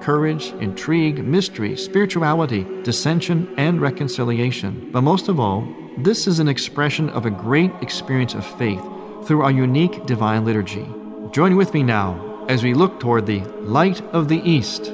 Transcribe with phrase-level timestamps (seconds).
[0.00, 4.90] courage, intrigue, mystery, spirituality, dissension, and reconciliation.
[4.92, 5.66] But most of all,
[5.98, 8.82] this is an expression of a great experience of faith
[9.24, 10.86] through our unique divine liturgy.
[11.32, 14.92] Join with me now as we look toward the Light of the East.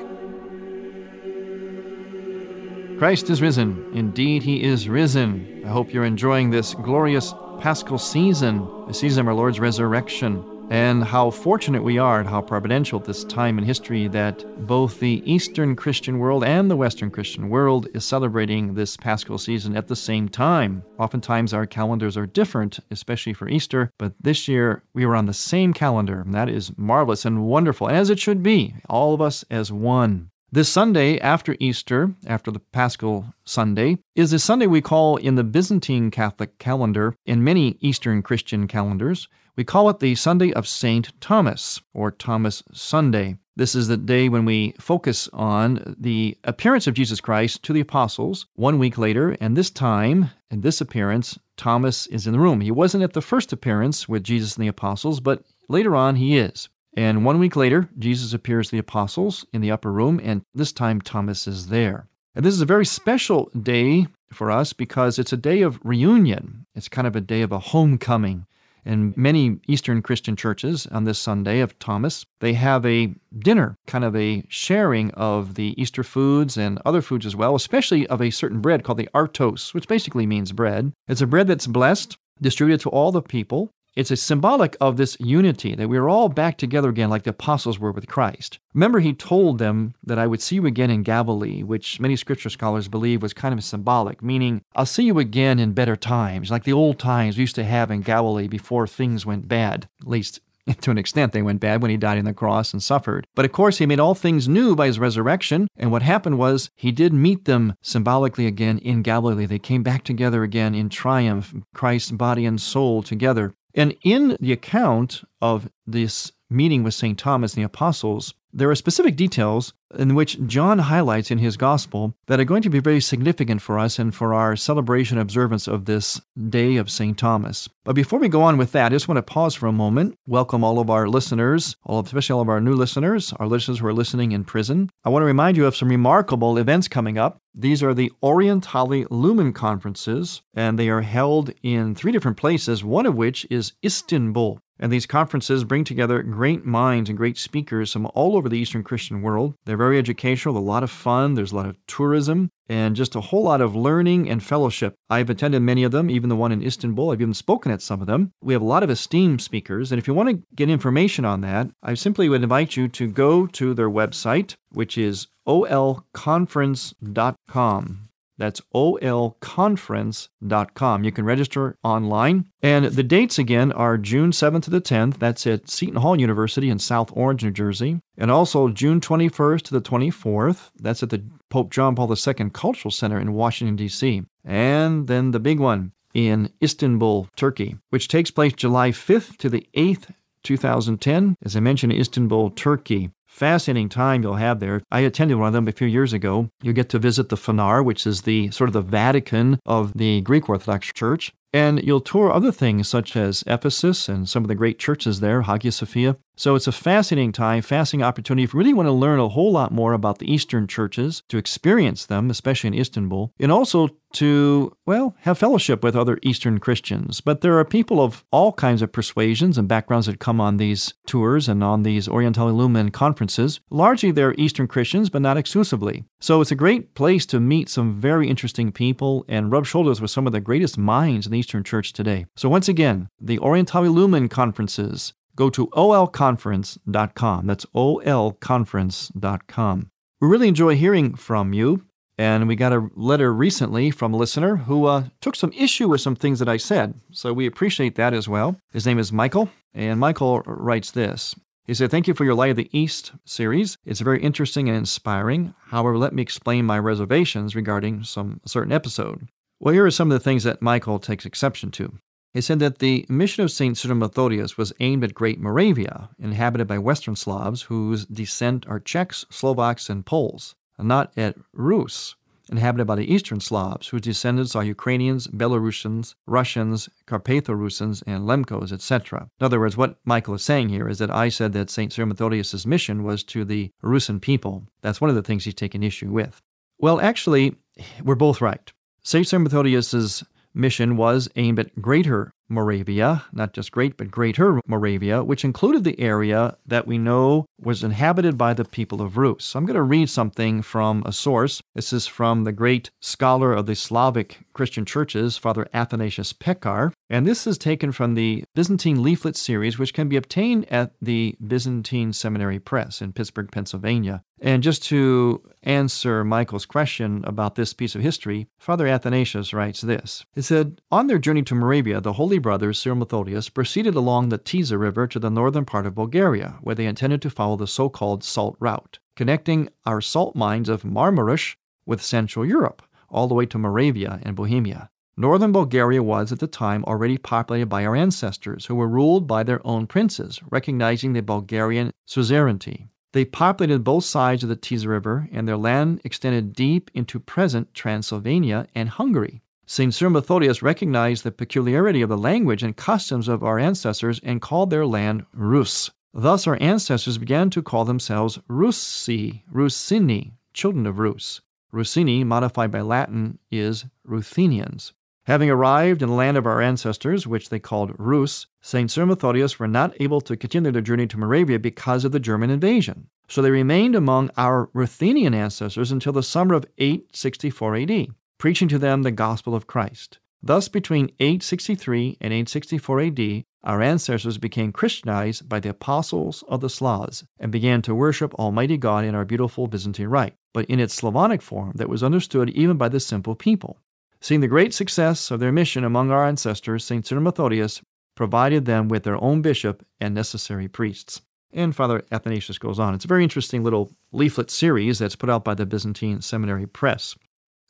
[2.98, 3.90] Christ is risen.
[3.92, 5.62] Indeed, he is risen.
[5.64, 11.02] I hope you're enjoying this glorious Paschal season, the season of our Lord's resurrection, and
[11.02, 15.74] how fortunate we are and how providential this time in history that both the Eastern
[15.74, 20.28] Christian world and the Western Christian world is celebrating this Paschal season at the same
[20.28, 20.84] time.
[20.98, 25.34] Oftentimes our calendars are different, especially for Easter, but this year we were on the
[25.34, 29.44] same calendar, and that is marvelous and wonderful, as it should be, all of us
[29.50, 30.30] as one.
[30.54, 35.42] This Sunday after Easter, after the Paschal Sunday, is a Sunday we call in the
[35.42, 39.26] Byzantine Catholic calendar, in many Eastern Christian calendars,
[39.56, 41.10] we call it the Sunday of St.
[41.20, 43.36] Thomas, or Thomas Sunday.
[43.56, 47.80] This is the day when we focus on the appearance of Jesus Christ to the
[47.80, 52.60] apostles one week later, and this time, in this appearance, Thomas is in the room.
[52.60, 56.36] He wasn't at the first appearance with Jesus and the apostles, but later on he
[56.38, 56.68] is.
[56.96, 60.72] And one week later, Jesus appears to the apostles in the upper room, and this
[60.72, 62.06] time Thomas is there.
[62.34, 66.66] And this is a very special day for us because it's a day of reunion.
[66.74, 68.46] It's kind of a day of a homecoming.
[68.84, 74.04] In many Eastern Christian churches on this Sunday of Thomas, they have a dinner, kind
[74.04, 78.30] of a sharing of the Easter foods and other foods as well, especially of a
[78.30, 80.92] certain bread called the artos, which basically means bread.
[81.08, 85.16] It's a bread that's blessed, distributed to all the people, it's a symbolic of this
[85.20, 88.58] unity, that we are all back together again like the apostles were with Christ.
[88.72, 92.50] Remember, he told them that I would see you again in Galilee, which many scripture
[92.50, 96.64] scholars believe was kind of symbolic, meaning I'll see you again in better times, like
[96.64, 100.40] the old times we used to have in Galilee before things went bad, at least
[100.80, 103.26] to an extent, they went bad when he died on the cross and suffered.
[103.34, 105.68] But of course, he made all things new by his resurrection.
[105.76, 109.46] And what happened was he did meet them symbolically again in Galilee.
[109.46, 113.54] They came back together again in triumph, Christ's body and soul together.
[113.74, 117.18] And in the account of this meeting with St.
[117.18, 122.14] Thomas and the apostles, there are specific details in which John highlights in his gospel
[122.28, 125.86] that are going to be very significant for us and for our celebration observance of
[125.86, 127.18] this day of St.
[127.18, 127.68] Thomas.
[127.84, 130.16] But before we go on with that, I just want to pause for a moment,
[130.26, 133.80] welcome all of our listeners, all of, especially all of our new listeners, our listeners
[133.80, 134.88] who are listening in prison.
[135.04, 137.38] I want to remind you of some remarkable events coming up.
[137.56, 143.06] These are the Orientale Lumen Conferences, and they are held in three different places, one
[143.06, 144.60] of which is Istanbul.
[144.78, 148.82] And these conferences bring together great minds and great speakers from all over the Eastern
[148.82, 149.54] Christian world.
[149.64, 153.20] They're very educational, a lot of fun, there's a lot of tourism, and just a
[153.20, 154.94] whole lot of learning and fellowship.
[155.08, 157.10] I've attended many of them, even the one in Istanbul.
[157.10, 158.32] I've even spoken at some of them.
[158.42, 161.40] We have a lot of esteemed speakers, and if you want to get information on
[161.42, 168.03] that, I simply would invite you to go to their website, which is olconference.com.
[168.38, 171.04] That's olconference.com.
[171.04, 172.46] You can register online.
[172.62, 175.18] And the dates again are June 7th to the 10th.
[175.18, 178.00] That's at Seton Hall University in South Orange, New Jersey.
[178.18, 180.70] And also June 21st to the 24th.
[180.76, 184.22] That's at the Pope John Paul II Cultural Center in Washington, D.C.
[184.44, 189.66] And then the big one in Istanbul, Turkey, which takes place July 5th to the
[189.76, 190.10] 8th,
[190.44, 191.36] 2010.
[191.42, 194.80] As I mentioned, Istanbul, Turkey fascinating time you'll have there.
[194.92, 196.48] I attended one of them a few years ago.
[196.62, 200.20] You get to visit the Phanar, which is the sort of the Vatican of the
[200.20, 201.32] Greek Orthodox Church.
[201.52, 205.42] And you'll tour other things such as Ephesus and some of the great churches there,
[205.42, 206.16] Hagia Sophia.
[206.36, 208.42] So it's a fascinating time, fascinating opportunity.
[208.42, 211.38] If you really want to learn a whole lot more about the Eastern churches, to
[211.38, 217.20] experience them, especially in Istanbul, and also to, well, have fellowship with other Eastern Christians.
[217.20, 220.94] But there are people of all kinds of persuasions and backgrounds that come on these
[221.06, 223.60] tours and on these Orientale Lumen conferences.
[223.70, 226.04] Largely they're Eastern Christians, but not exclusively.
[226.20, 230.10] So it's a great place to meet some very interesting people and rub shoulders with
[230.10, 232.26] some of the greatest minds in the Eastern Church today.
[232.36, 237.46] So once again, the Orientale Lumen conferences, go to olconference.com.
[237.46, 239.90] That's olconference.com.
[240.20, 241.84] We really enjoy hearing from you.
[242.16, 246.00] And we got a letter recently from a listener who uh, took some issue with
[246.00, 246.94] some things that I said.
[247.10, 248.56] So we appreciate that as well.
[248.72, 249.50] His name is Michael.
[249.74, 251.34] And Michael writes this
[251.64, 253.76] He said, Thank you for your Light of the East series.
[253.84, 255.54] It's very interesting and inspiring.
[255.66, 259.28] However, let me explain my reservations regarding some certain episode.
[259.58, 261.98] Well, here are some of the things that Michael takes exception to.
[262.34, 263.78] He said that the mission of St.
[263.78, 269.24] Cyril Methodius was aimed at Great Moravia, inhabited by Western Slavs whose descent are Czechs,
[269.30, 272.16] Slovaks, and Poles and not at Rus,
[272.50, 279.28] inhabited by the Eastern Slavs, whose descendants are Ukrainians, Belarusians, Russians, Carpatho-Russians, and Lemkos, etc.
[279.40, 281.92] In other words, what Michael is saying here is that I said that St.
[281.92, 284.66] Cyril Methodius' mission was to the Rusin people.
[284.82, 286.42] That's one of the things he's taken issue with.
[286.78, 287.54] Well, actually,
[288.02, 288.72] we're both right.
[289.04, 289.26] St.
[289.26, 295.44] Cyril Methodius' mission was aimed at Greater Moravia, not just Great, but Greater Moravia, which
[295.44, 299.44] included the area that we know was inhabited by the people of Rus.
[299.44, 301.60] So I'm going to read something from a source.
[301.74, 306.92] This is from the great scholar of the Slavic Christian churches, Father Athanasius Pekar.
[307.10, 311.36] And this is taken from the Byzantine leaflet series, which can be obtained at the
[311.44, 314.22] Byzantine Seminary Press in Pittsburgh, Pennsylvania.
[314.44, 320.26] And just to answer Michael's question about this piece of history, Father Athanasius writes this.
[320.34, 324.38] He said, On their journey to Moravia, the Holy Brothers, Cyril Methodius, proceeded along the
[324.38, 327.88] Tisa River to the northern part of Bulgaria, where they intended to follow the so
[327.88, 331.56] called Salt Route, connecting our salt mines of Marmaris
[331.86, 334.90] with Central Europe all the way to Moravia and Bohemia.
[335.16, 339.44] Northern Bulgaria was, at the time, already populated by our ancestors, who were ruled by
[339.44, 342.88] their own princes, recognizing the Bulgarian suzerainty.
[343.14, 347.72] They populated both sides of the Tisa River, and their land extended deep into present
[347.72, 349.40] Transylvania and Hungary.
[349.66, 349.94] St.
[349.94, 354.70] Cyril Methodius recognized the peculiarity of the language and customs of our ancestors and called
[354.70, 355.92] their land Rus.
[356.12, 361.40] Thus, our ancestors began to call themselves Russi, Rusini, children of Rus.
[361.72, 364.92] Rusini, modified by Latin, is Ruthenians.
[365.26, 368.90] Having arrived in the land of our ancestors, which they called Rus, St.
[368.90, 372.50] Cyril Methodius were not able to continue their journey to Moravia because of the German
[372.50, 373.08] invasion.
[373.26, 378.78] So they remained among our Ruthenian ancestors until the summer of 864 AD, preaching to
[378.78, 380.18] them the gospel of Christ.
[380.42, 386.68] Thus, between 863 and 864 AD, our ancestors became Christianized by the apostles of the
[386.68, 390.92] Slavs and began to worship Almighty God in our beautiful Byzantine rite, but in its
[390.92, 393.78] Slavonic form that was understood even by the simple people.
[394.24, 397.06] Seeing the great success of their mission among our ancestors, St.
[397.06, 397.82] Cyril Methodius
[398.14, 401.20] provided them with their own bishop and necessary priests.
[401.52, 402.94] And Father Athanasius goes on.
[402.94, 407.14] It's a very interesting little leaflet series that's put out by the Byzantine Seminary Press.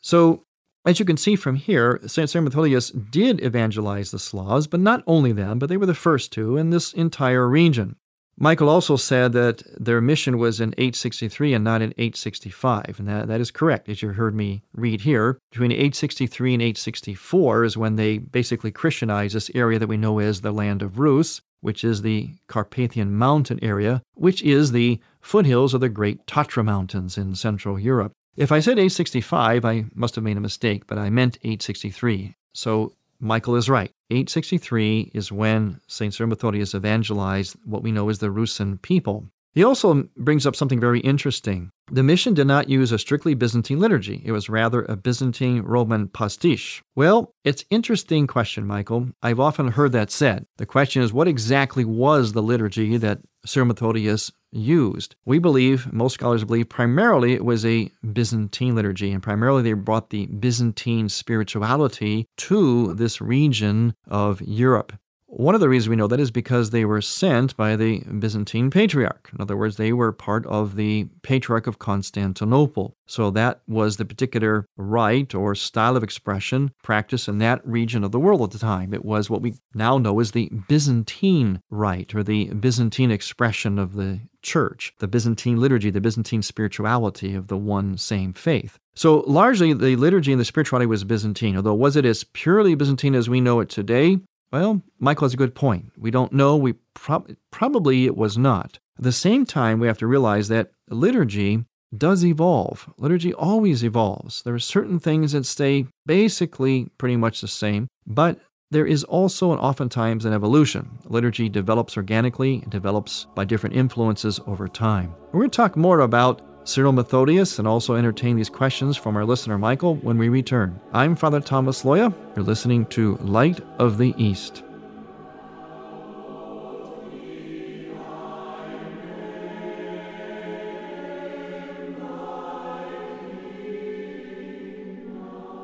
[0.01, 0.45] So,
[0.87, 2.31] as you can see from here, St.
[2.31, 6.33] Cyril Methodius did evangelize the Slavs, but not only them, but they were the first
[6.35, 7.97] to in this entire region.
[8.37, 13.29] Michael also said that their mission was in 863 and not in 865, and that,
[13.29, 15.39] that is correct, as you heard me read here.
[15.51, 20.41] Between 863 and 864 is when they basically Christianized this area that we know as
[20.41, 25.81] the land of Rus, which is the Carpathian mountain area, which is the foothills of
[25.81, 28.13] the great Tatra Mountains in Central Europe.
[28.37, 32.35] If I said 865, I must have made a mistake, but I meant 863.
[32.53, 33.91] So Michael is right.
[34.11, 36.13] 863 is when St.
[36.13, 39.31] Cyril evangelized what we know as the Rusin people.
[39.55, 41.71] He also brings up something very interesting.
[41.91, 44.21] The mission did not use a strictly Byzantine liturgy.
[44.25, 46.83] It was rather a Byzantine Roman pastiche.
[46.97, 49.11] Well, it's interesting question, Michael.
[49.23, 50.45] I've often heard that said.
[50.57, 55.17] The question is, what exactly was the liturgy that Cyril Methodius used.
[55.25, 60.11] We believe, most scholars believe, primarily it was a Byzantine liturgy, and primarily they brought
[60.11, 64.93] the Byzantine spirituality to this region of Europe.
[65.37, 68.71] One of the reasons we know that is because they were sent by the Byzantine
[68.71, 69.31] Patriarch.
[69.35, 72.97] In other words, they were part of the Patriarch of Constantinople.
[73.07, 78.13] So that was the particular rite or style of expression practiced in that region of
[78.13, 78.95] the world at the time.
[78.95, 83.95] It was what we now know as the Byzantine rite or the Byzantine expression of
[83.95, 88.79] the church, the Byzantine liturgy, the Byzantine spirituality of the one same faith.
[88.95, 93.17] So largely the liturgy and the spirituality was Byzantine, although was it as purely Byzantine
[93.17, 94.19] as we know it today?
[94.53, 95.91] Well, Michael has a good point.
[95.99, 96.57] We don't know.
[96.57, 98.79] We prob- probably it was not.
[98.99, 101.65] At the same time, we have to realize that liturgy
[101.97, 102.89] does evolve.
[102.97, 104.43] Liturgy always evolves.
[104.43, 108.39] There are certain things that stay basically pretty much the same, but
[108.71, 110.99] there is also and oftentimes an evolution.
[111.05, 115.15] Liturgy develops organically, it develops by different influences over time.
[115.33, 119.25] We're going to talk more about Cyril Methodius and also entertain these questions from our
[119.25, 120.81] listener Michael when we return.
[120.93, 122.13] I'm Father Thomas Loya.
[122.35, 124.64] You're listening to Light of the East.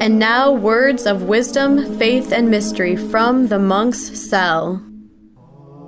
[0.00, 4.82] And now, words of wisdom, faith, and mystery from the monk's cell.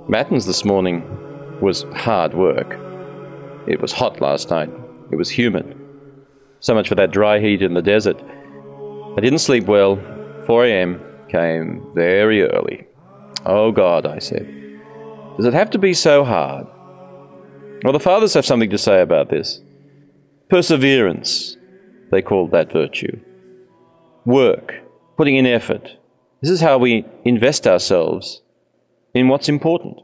[0.07, 1.01] Matins this morning
[1.61, 2.77] was hard work.
[3.67, 4.69] It was hot last night.
[5.11, 5.75] It was humid.
[6.59, 8.21] So much for that dry heat in the desert.
[9.17, 9.95] I didn't sleep well.
[10.45, 11.01] 4 a.m.
[11.27, 12.85] came very early.
[13.47, 14.45] Oh God, I said.
[15.37, 16.67] Does it have to be so hard?
[17.83, 19.59] Well, the fathers have something to say about this.
[20.51, 21.57] Perseverance,
[22.11, 23.19] they called that virtue
[24.25, 24.73] work,
[25.17, 25.97] putting in effort.
[26.41, 28.41] This is how we invest ourselves
[29.13, 29.99] in what's important.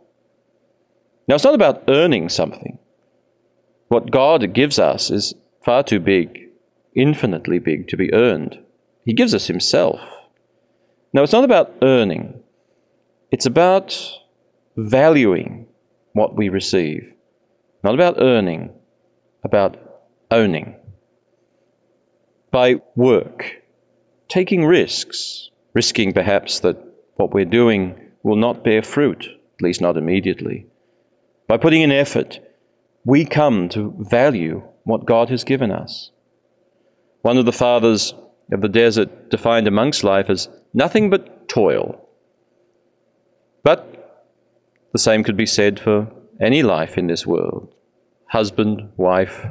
[1.27, 2.79] Now, it's not about earning something.
[3.87, 5.33] What God gives us is
[5.63, 6.49] far too big,
[6.95, 8.59] infinitely big, to be earned.
[9.05, 9.99] He gives us Himself.
[11.13, 12.41] Now, it's not about earning,
[13.31, 13.99] it's about
[14.75, 15.67] valuing
[16.13, 17.13] what we receive.
[17.83, 18.71] Not about earning,
[19.43, 19.77] about
[20.31, 20.75] owning.
[22.51, 23.61] By work,
[24.29, 26.77] taking risks, risking perhaps that
[27.15, 30.67] what we're doing will not bear fruit, at least not immediately.
[31.47, 32.39] By putting in effort,
[33.03, 36.11] we come to value what God has given us.
[37.21, 38.13] One of the fathers
[38.51, 42.07] of the desert defined a monk's life as nothing but toil.
[43.63, 44.21] But
[44.93, 46.07] the same could be said for
[46.39, 47.73] any life in this world
[48.27, 49.47] husband, wife,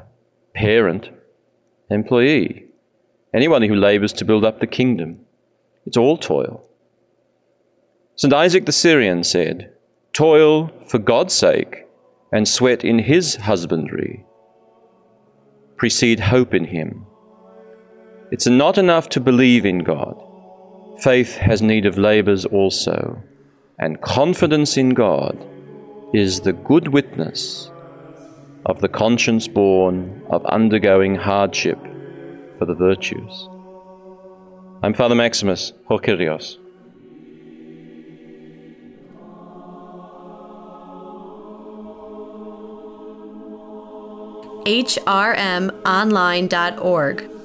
[0.54, 1.11] parent,
[1.90, 2.67] employee
[3.35, 5.20] anyone who labors to build up the kingdom.
[5.87, 6.68] It's all toil.
[8.16, 8.32] St.
[8.32, 9.73] Isaac the Syrian said,
[10.12, 11.87] Toil for God's sake
[12.32, 14.25] and sweat in his husbandry.
[15.76, 17.06] Precede hope in him.
[18.30, 20.20] It's not enough to believe in God.
[20.99, 23.23] Faith has need of labors also,
[23.78, 25.38] and confidence in God
[26.12, 27.70] is the good witness
[28.66, 31.78] of the conscience born of undergoing hardship
[32.59, 33.49] for the virtues.
[34.83, 36.59] I'm Father Maximus Horkyrios.
[44.69, 47.38] hrmonline.org.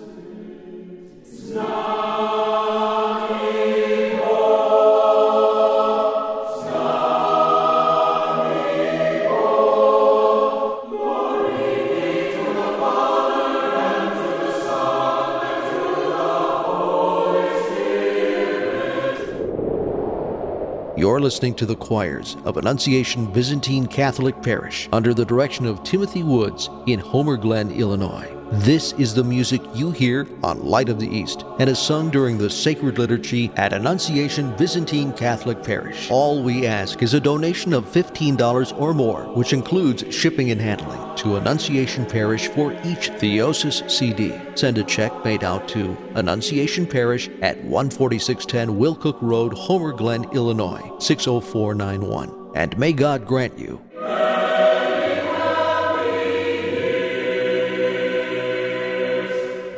[21.23, 26.69] listening to the choirs of Annunciation Byzantine Catholic Parish under the direction of Timothy Woods
[26.85, 28.42] in Homer Glen, Illinois.
[28.57, 32.37] This is the music you hear on Light of the East and is sung during
[32.37, 36.11] the sacred liturgy at Annunciation Byzantine Catholic Parish.
[36.11, 41.15] All we ask is a donation of $15 or more, which includes shipping and handling,
[41.15, 44.39] to Annunciation Parish for each Theosis CD.
[44.53, 50.91] Send a check made out to Annunciation Parish at 14610 Wilcook Road, Homer Glen, Illinois
[50.99, 52.51] 60491.
[52.53, 53.81] And may God grant you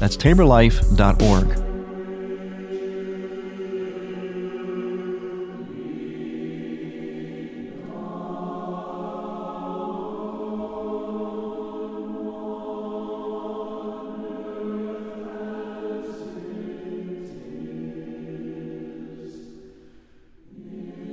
[0.00, 1.69] That's taborlife.org.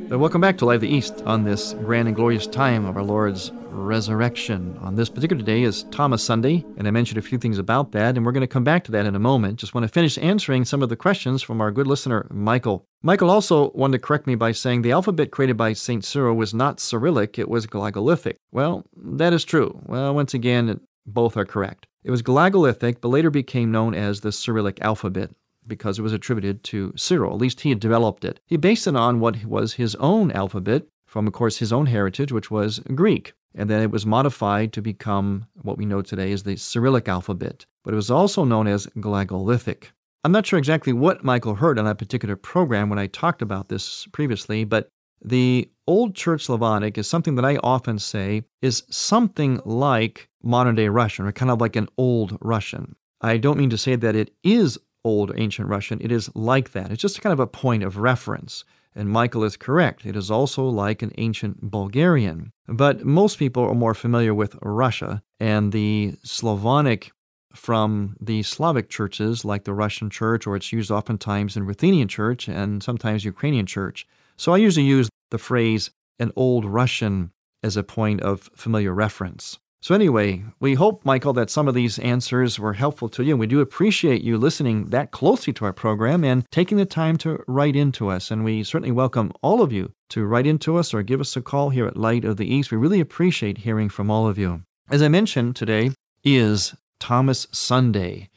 [0.10, 3.52] Welcome back to Live the East on this grand and glorious time of our Lord's
[3.66, 4.78] resurrection.
[4.82, 8.16] On this particular day is Thomas Sunday, and I mentioned a few things about that,
[8.16, 9.60] and we're going to come back to that in a moment.
[9.60, 12.88] Just want to finish answering some of the questions from our good listener, Michael.
[13.04, 16.04] Michael also wanted to correct me by saying the alphabet created by St.
[16.04, 18.38] Cyril was not Cyrillic, it was Glagolitic.
[18.52, 19.78] Well, that is true.
[19.86, 21.86] Well, once again, both are correct.
[22.04, 25.32] It was Glagolitic, but later became known as the Cyrillic alphabet
[25.68, 27.34] because it was attributed to Cyril.
[27.34, 28.40] At least he had developed it.
[28.46, 32.32] He based it on what was his own alphabet, from, of course, his own heritage,
[32.32, 33.34] which was Greek.
[33.56, 37.66] And then it was modified to become what we know today as the Cyrillic alphabet.
[37.84, 39.86] But it was also known as Glagolitic.
[40.24, 43.70] I'm not sure exactly what Michael heard on that particular program when I talked about
[43.70, 44.90] this previously, but
[45.24, 50.90] the Old Church Slavonic is something that I often say is something like modern day
[50.90, 52.96] Russian, or kind of like an old Russian.
[53.22, 56.00] I don't mean to say that it is Old Ancient Russian.
[56.02, 56.92] It is like that.
[56.92, 58.66] It's just kind of a point of reference.
[58.96, 60.06] And Michael is correct.
[60.06, 62.52] It is also like an ancient Bulgarian.
[62.68, 67.12] But most people are more familiar with Russia and the Slavonic
[67.54, 72.48] from the Slavic churches, like the Russian church, or it's used oftentimes in Ruthenian church
[72.48, 74.08] and sometimes Ukrainian church.
[74.36, 77.32] So I usually use the phrase an old Russian
[77.64, 79.60] as a point of familiar reference.
[79.80, 83.34] So, anyway, we hope, Michael, that some of these answers were helpful to you.
[83.34, 87.16] And we do appreciate you listening that closely to our program and taking the time
[87.18, 88.32] to write into us.
[88.32, 91.42] And we certainly welcome all of you to write into us or give us a
[91.42, 92.72] call here at Light of the East.
[92.72, 94.64] We really appreciate hearing from all of you.
[94.90, 95.92] As I mentioned, today
[96.24, 98.30] is Thomas Sunday,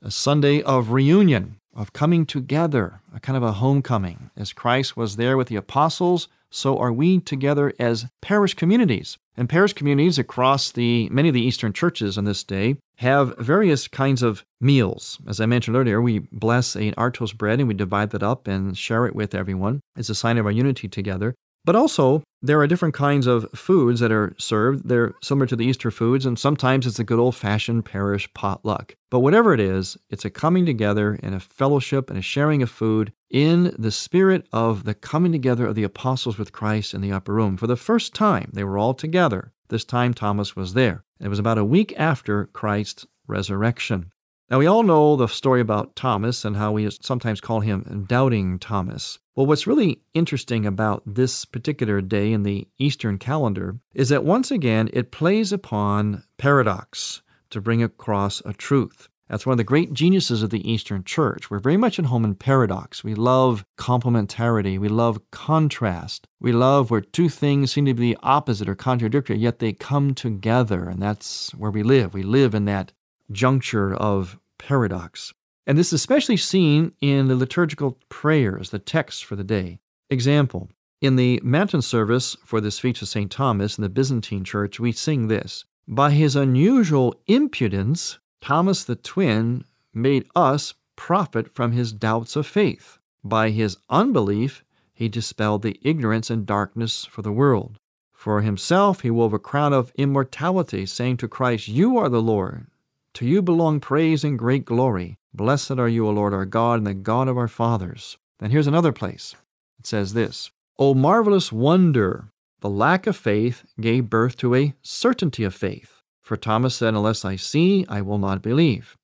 [0.00, 4.30] a Sunday of reunion, of coming together, a kind of a homecoming.
[4.36, 9.18] As Christ was there with the apostles, so are we together as parish communities.
[9.36, 13.86] And parish communities across the many of the Eastern churches on this day have various
[13.86, 15.18] kinds of meals.
[15.28, 18.76] As I mentioned earlier, we bless a artos bread and we divide that up and
[18.76, 21.34] share it with everyone It's a sign of our unity together.
[21.64, 24.88] But also, there are different kinds of foods that are served.
[24.88, 28.94] They're similar to the Easter foods, and sometimes it's a good old fashioned parish potluck.
[29.10, 32.70] But whatever it is, it's a coming together and a fellowship and a sharing of
[32.70, 37.12] food in the spirit of the coming together of the apostles with Christ in the
[37.12, 37.56] upper room.
[37.56, 39.52] For the first time, they were all together.
[39.68, 41.04] This time, Thomas was there.
[41.20, 44.12] It was about a week after Christ's resurrection.
[44.50, 48.58] Now, we all know the story about Thomas and how we sometimes call him Doubting
[48.58, 49.18] Thomas.
[49.36, 54.50] Well, what's really interesting about this particular day in the Eastern calendar is that once
[54.50, 59.08] again it plays upon paradox to bring across a truth.
[59.28, 61.50] That's one of the great geniuses of the Eastern Church.
[61.50, 63.04] We're very much at home in paradox.
[63.04, 64.78] We love complementarity.
[64.78, 66.26] We love contrast.
[66.40, 70.88] We love where two things seem to be opposite or contradictory, yet they come together.
[70.88, 72.14] And that's where we live.
[72.14, 72.92] We live in that
[73.30, 75.32] juncture of paradox.
[75.66, 79.78] And this is especially seen in the liturgical prayers, the texts for the day.
[80.10, 83.30] Example In the Matin service for this feast of St.
[83.30, 89.64] Thomas in the Byzantine Church, we sing this By his unusual impudence, Thomas the twin
[89.92, 92.98] made us profit from his doubts of faith.
[93.22, 94.64] By his unbelief,
[94.94, 97.78] he dispelled the ignorance and darkness for the world.
[98.12, 102.66] For himself, he wove a crown of immortality, saying to Christ, You are the Lord.
[103.14, 105.18] To you belong praise and great glory.
[105.34, 108.16] Blessed are you, O Lord our God, and the God of our fathers.
[108.40, 109.34] And here's another place.
[109.78, 112.30] It says this O marvelous wonder!
[112.60, 116.02] The lack of faith gave birth to a certainty of faith.
[116.22, 118.96] For Thomas said, Unless I see, I will not believe.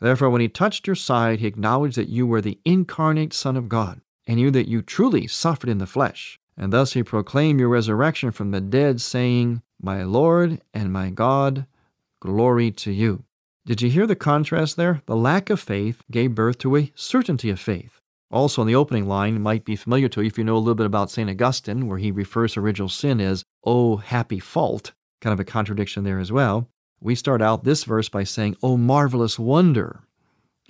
[0.00, 3.68] Therefore, when he touched your side, he acknowledged that you were the incarnate Son of
[3.68, 6.38] God, and knew that you truly suffered in the flesh.
[6.56, 11.66] And thus he proclaimed your resurrection from the dead, saying, My Lord and my God,
[12.20, 13.24] glory to you.
[13.66, 15.00] Did you hear the contrast there?
[15.06, 17.98] The lack of faith gave birth to a certainty of faith.
[18.30, 20.74] Also, in the opening line, might be familiar to you if you know a little
[20.74, 21.30] bit about St.
[21.30, 26.04] Augustine, where he refers to original sin as, oh, happy fault, kind of a contradiction
[26.04, 26.68] there as well.
[27.00, 30.00] We start out this verse by saying, oh, marvelous wonder.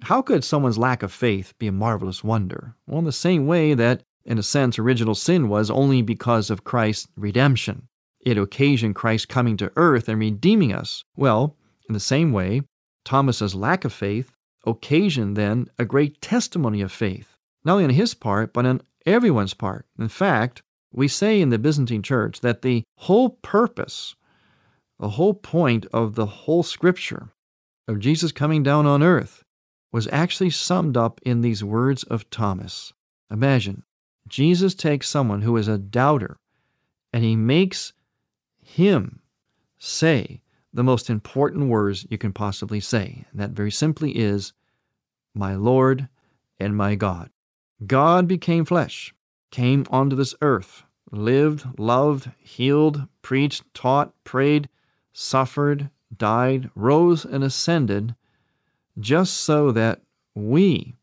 [0.02, 2.76] How could someone's lack of faith be a marvelous wonder?
[2.86, 6.62] Well, in the same way that, in a sense, original sin was only because of
[6.62, 7.88] Christ's redemption.
[8.20, 11.02] It occasioned Christ coming to earth and redeeming us.
[11.16, 11.56] Well,
[11.88, 12.62] in the same way,
[13.04, 14.34] Thomas's lack of faith
[14.66, 19.54] occasioned then a great testimony of faith, not only on his part, but on everyone's
[19.54, 19.86] part.
[19.98, 20.62] In fact,
[20.92, 24.14] we say in the Byzantine church that the whole purpose,
[24.98, 27.30] the whole point of the whole scripture
[27.88, 29.44] of Jesus coming down on earth
[29.92, 32.92] was actually summed up in these words of Thomas.
[33.30, 33.82] Imagine,
[34.28, 36.36] Jesus takes someone who is a doubter
[37.12, 37.92] and he makes
[38.62, 39.20] him
[39.78, 40.40] say
[40.74, 43.24] the most important words you can possibly say.
[43.30, 44.52] And that very simply is,
[45.34, 46.08] My Lord
[46.58, 47.30] and my God.
[47.86, 49.14] God became flesh.
[49.50, 50.82] came onto this earth,
[51.12, 54.68] lived, loved, healed, preached, taught, prayed,
[55.12, 58.16] suffered, died, rose, and ascended,
[58.98, 60.02] just so that
[60.34, 60.96] we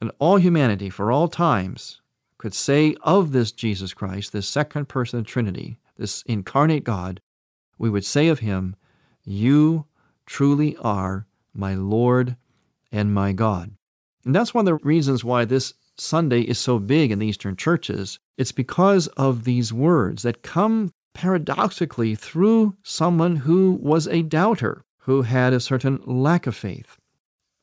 [0.00, 2.00] and all humanity for all times
[2.38, 7.20] could say of this Jesus Christ, this second person of the Trinity, this incarnate God,
[7.78, 8.76] we would say of him,
[9.30, 9.84] You
[10.24, 12.36] truly are my Lord
[12.90, 13.72] and my God.
[14.24, 17.54] And that's one of the reasons why this Sunday is so big in the Eastern
[17.54, 18.18] churches.
[18.38, 25.20] It's because of these words that come paradoxically through someone who was a doubter, who
[25.20, 26.96] had a certain lack of faith.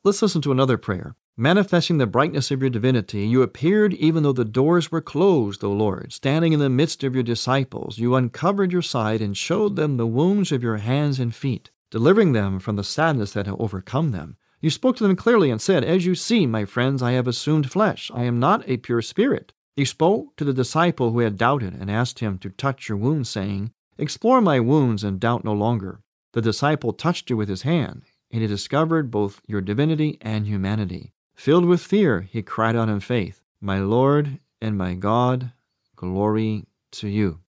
[0.04, 1.16] Let's listen to another prayer.
[1.38, 5.70] Manifesting the brightness of your divinity, you appeared even though the doors were closed, O
[5.70, 6.10] Lord.
[6.10, 10.06] Standing in the midst of your disciples, you uncovered your side and showed them the
[10.06, 14.38] wounds of your hands and feet, delivering them from the sadness that had overcome them.
[14.62, 17.70] You spoke to them clearly and said, As you see, my friends, I have assumed
[17.70, 18.10] flesh.
[18.14, 19.52] I am not a pure spirit.
[19.76, 23.28] You spoke to the disciple who had doubted and asked him to touch your wounds,
[23.28, 26.00] saying, Explore my wounds and doubt no longer.
[26.32, 31.12] The disciple touched you with his hand, and he discovered both your divinity and humanity.
[31.36, 35.52] Filled with fear, he cried out in faith, My Lord and my God,
[35.94, 37.40] glory to you.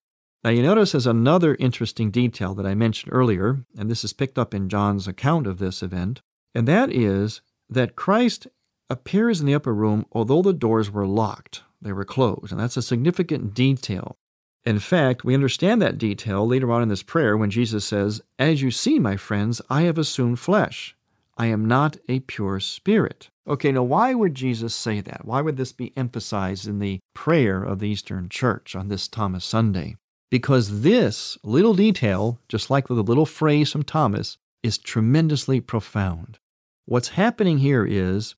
[0.45, 4.39] Now, you notice there's another interesting detail that I mentioned earlier, and this is picked
[4.39, 6.21] up in John's account of this event,
[6.55, 8.47] and that is that Christ
[8.91, 12.77] appears in the upper room although the doors were locked, they were closed, and that's
[12.77, 14.17] a significant detail.
[14.65, 18.61] In fact, we understand that detail later on in this prayer when Jesus says, As
[18.61, 20.95] you see, my friends, I have assumed flesh.
[21.39, 23.31] I am not a pure spirit.
[23.47, 25.25] Okay, now why would Jesus say that?
[25.25, 29.45] Why would this be emphasized in the prayer of the Eastern Church on this Thomas
[29.45, 29.97] Sunday?
[30.31, 36.39] Because this little detail, just like a little phrase from Thomas, is tremendously profound.
[36.85, 38.35] What's happening here is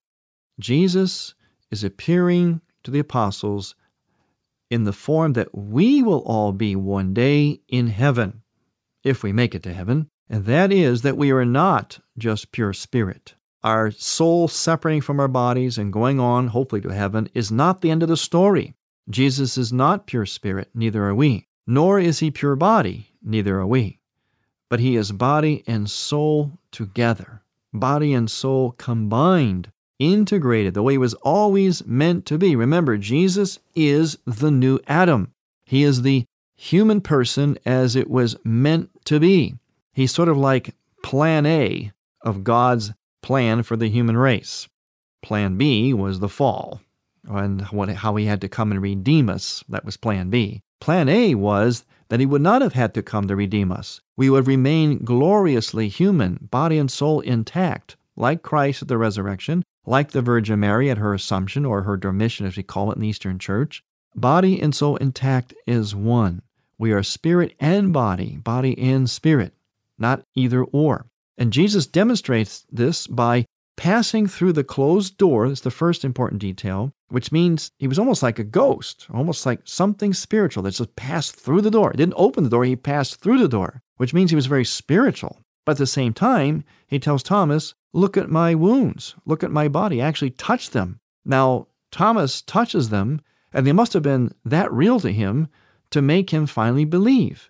[0.59, 1.33] Jesus
[1.71, 3.75] is appearing to the apostles
[4.69, 8.43] in the form that we will all be one day in heaven,
[9.03, 12.73] if we make it to heaven, and that is that we are not just pure
[12.73, 13.35] spirit.
[13.63, 17.91] Our soul separating from our bodies and going on, hopefully, to heaven is not the
[17.91, 18.73] end of the story.
[19.09, 21.47] Jesus is not pure spirit, neither are we.
[21.67, 23.99] Nor is he pure body, neither are we.
[24.69, 30.99] But he is body and soul together, body and soul combined, integrated the way it
[30.99, 32.55] was always meant to be.
[32.55, 35.33] Remember, Jesus is the new Adam.
[35.65, 39.55] He is the human person as it was meant to be.
[39.93, 44.67] He's sort of like plan A of God's plan for the human race.
[45.21, 46.81] Plan B was the fall
[47.27, 49.63] and what, how he had to come and redeem us.
[49.69, 50.61] That was plan B.
[50.79, 54.01] Plan A was that he would not have had to come to redeem us.
[54.17, 60.11] We would remain gloriously human, body and soul intact, like Christ at the resurrection, like
[60.11, 63.07] the Virgin Mary at her Assumption or her Dormition, as we call it in the
[63.07, 63.83] Eastern Church.
[64.15, 66.41] Body and soul intact is one.
[66.77, 69.53] We are spirit and body, body and spirit,
[70.01, 71.05] not either or.
[71.37, 73.45] And Jesus demonstrates this by
[73.77, 75.47] passing through the closed door.
[75.47, 79.61] That's the first important detail, which means he was almost like a ghost, almost like
[79.63, 81.91] something spiritual that just passed through the door.
[81.91, 84.65] He didn't open the door, he passed through the door, which means he was very
[84.65, 85.39] spiritual.
[85.65, 89.67] But at the same time, he tells Thomas, Look at my wounds, look at my
[89.67, 90.99] body, actually touch them.
[91.25, 95.49] Now, Thomas touches them, and they must have been that real to him
[95.89, 97.49] to make him finally believe.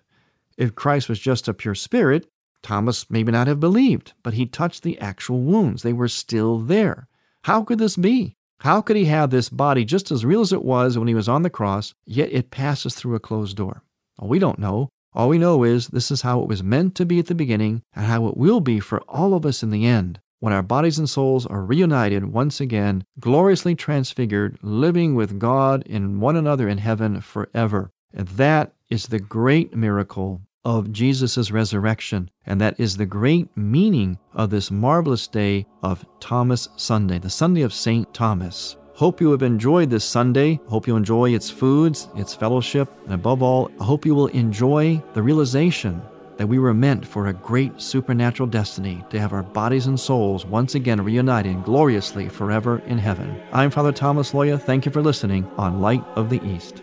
[0.58, 2.26] If Christ was just a pure spirit,
[2.62, 5.82] Thomas maybe not have believed, but he touched the actual wounds.
[5.82, 7.08] They were still there.
[7.44, 8.36] How could this be?
[8.60, 11.28] How could he have this body just as real as it was when he was
[11.28, 13.82] on the cross, yet it passes through a closed door?
[14.18, 14.88] Well, we don't know.
[15.14, 17.82] All we know is this is how it was meant to be at the beginning
[17.94, 20.98] and how it will be for all of us in the end when our bodies
[20.98, 26.78] and souls are reunited once again, gloriously transfigured, living with God and one another in
[26.78, 27.92] heaven forever.
[28.12, 32.30] And that is the great miracle of Jesus' resurrection.
[32.46, 37.62] And that is the great meaning of this marvelous day of Thomas Sunday, the Sunday
[37.62, 38.12] of St.
[38.14, 38.76] Thomas.
[38.94, 40.60] Hope you have enjoyed this Sunday.
[40.68, 45.02] Hope you enjoy its foods, its fellowship, and above all, I hope you will enjoy
[45.14, 46.02] the realization
[46.36, 50.44] that we were meant for a great supernatural destiny to have our bodies and souls
[50.44, 53.40] once again reunited gloriously forever in heaven.
[53.52, 54.60] I'm Father Thomas Loya.
[54.60, 56.82] Thank you for listening on Light of the East.